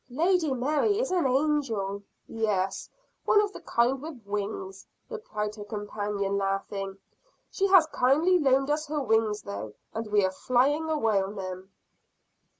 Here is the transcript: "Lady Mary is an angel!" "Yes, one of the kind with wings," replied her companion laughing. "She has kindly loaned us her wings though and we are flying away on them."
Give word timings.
"Lady 0.09 0.51
Mary 0.51 0.97
is 0.97 1.11
an 1.11 1.27
angel!" 1.27 2.01
"Yes, 2.27 2.89
one 3.25 3.39
of 3.39 3.53
the 3.53 3.61
kind 3.61 4.01
with 4.01 4.25
wings," 4.25 4.87
replied 5.11 5.53
her 5.53 5.63
companion 5.63 6.37
laughing. 6.39 6.97
"She 7.51 7.67
has 7.67 7.85
kindly 7.85 8.39
loaned 8.39 8.71
us 8.71 8.87
her 8.87 8.99
wings 9.03 9.43
though 9.43 9.75
and 9.93 10.07
we 10.11 10.25
are 10.25 10.31
flying 10.31 10.89
away 10.89 11.21
on 11.21 11.35
them." 11.35 11.69